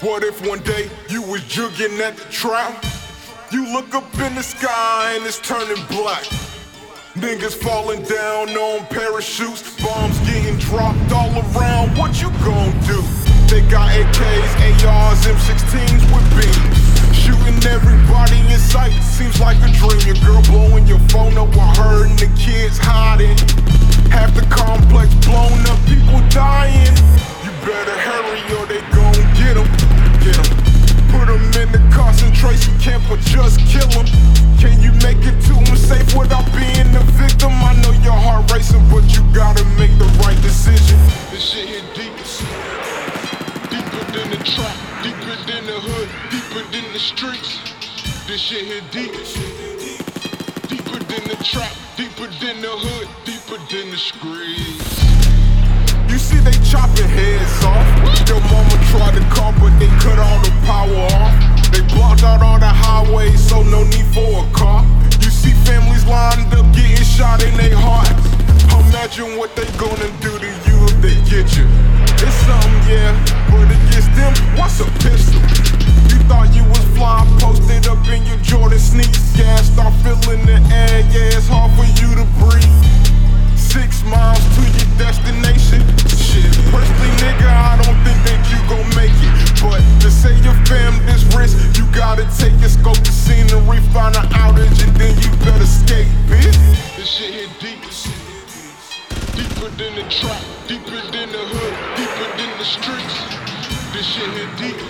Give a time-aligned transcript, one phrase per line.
[0.00, 2.84] What if one day you was jugging at the trap?
[3.50, 6.22] You look up in the sky and it's turning black.
[7.18, 11.98] Niggas falling down on parachutes, bombs getting dropped all around.
[11.98, 13.02] What you gon' do?
[13.50, 16.78] They got AKs, ARs, M16s with beams.
[17.18, 19.98] Shooting everybody in sight, seems like a dream.
[20.06, 23.36] Your girl blowing your phone up while her and the kids hiding.
[44.54, 47.60] Trap, deeper than the hood, deeper than the streets.
[48.26, 49.12] This shit hit deep.
[50.68, 55.04] Deeper than the trap, deeper than the hood, deeper than the streets.
[56.08, 57.84] You see they chopping heads off.
[58.28, 61.32] Your mama tried to call, but they cut all the power off.
[61.72, 64.84] They blocked out all the highways, so no need for a car.
[65.20, 68.24] You see families lined up getting shot in their hearts.
[68.88, 71.68] Imagine what they gonna do to you if they get you.
[72.20, 73.12] It's something, yeah,
[73.50, 73.77] but against
[99.68, 103.16] Deeper than the trap, deeper than the hood, deeper than the streets.
[103.92, 104.80] This shit hit deep.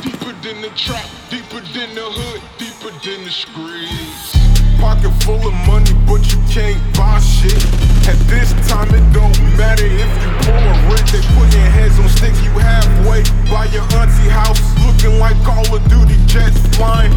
[0.00, 4.40] Deeper than the trap, deeper than the hood, deeper than the streets.
[4.80, 7.60] Pocket full of money, but you can't buy shit.
[8.08, 11.12] At this time, it don't matter if you poor or rich.
[11.12, 13.20] They put putting heads on sticks, you halfway
[13.52, 17.12] by your auntie house, looking like Call of Duty jets flying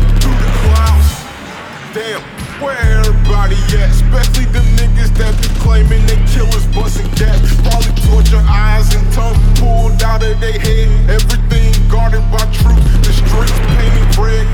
[2.62, 3.90] where everybody at?
[3.90, 7.40] Especially the niggas that be claiming they killers, busting gas.
[7.64, 10.88] Probably torture eyes and tongue pulled out of their head.
[11.10, 12.84] Everything guarded by truth.
[13.04, 14.48] The streets painted red.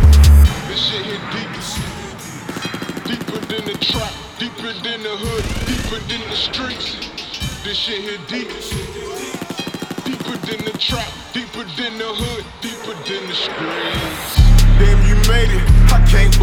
[0.69, 1.49] This shit hit deep.
[3.05, 6.97] Deeper than the trap, deeper than the hood, deeper than the streets.
[7.63, 8.49] This shit hit deep.
[10.05, 14.45] Deeper than the trap, deeper than the hood, deeper than the streets.
[14.77, 15.63] Damn, you made it.
[15.93, 16.35] I can't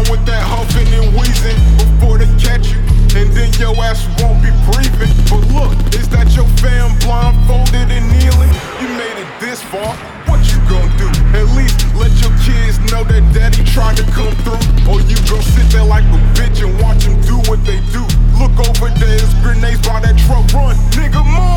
[0.00, 2.78] down with that huffing and wheezing before they catch you.
[3.18, 5.12] And then your ass won't be breathing.
[5.28, 8.52] But look, is that your fam blindfolded and kneeling?
[8.80, 9.96] You made it this far.
[10.28, 11.08] What you gonna do?
[11.34, 14.62] At least let your kids know that daddy tried to come through.
[14.86, 18.04] Or you gon' sit there like a bitch and watch them do what they do.
[18.38, 20.46] Look over there, there's grenades by that truck.
[20.54, 21.49] Run, nigga, move!